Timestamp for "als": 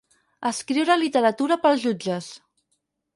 1.73-1.83